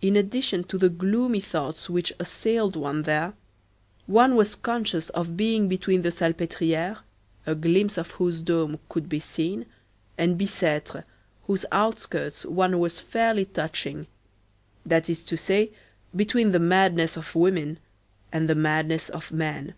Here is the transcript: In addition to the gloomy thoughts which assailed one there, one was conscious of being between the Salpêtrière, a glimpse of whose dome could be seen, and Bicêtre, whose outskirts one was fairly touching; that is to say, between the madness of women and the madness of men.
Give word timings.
In 0.00 0.16
addition 0.16 0.64
to 0.64 0.78
the 0.78 0.88
gloomy 0.88 1.40
thoughts 1.40 1.90
which 1.90 2.10
assailed 2.18 2.74
one 2.74 3.02
there, 3.02 3.34
one 4.06 4.34
was 4.34 4.54
conscious 4.54 5.10
of 5.10 5.36
being 5.36 5.68
between 5.68 6.00
the 6.00 6.08
Salpêtrière, 6.08 7.00
a 7.44 7.54
glimpse 7.54 7.98
of 7.98 8.12
whose 8.12 8.40
dome 8.40 8.78
could 8.88 9.10
be 9.10 9.20
seen, 9.20 9.66
and 10.16 10.40
Bicêtre, 10.40 11.04
whose 11.48 11.66
outskirts 11.70 12.46
one 12.46 12.78
was 12.78 12.98
fairly 12.98 13.44
touching; 13.44 14.06
that 14.86 15.10
is 15.10 15.22
to 15.26 15.36
say, 15.36 15.70
between 16.16 16.52
the 16.52 16.58
madness 16.58 17.18
of 17.18 17.34
women 17.34 17.78
and 18.32 18.48
the 18.48 18.54
madness 18.54 19.10
of 19.10 19.32
men. 19.32 19.74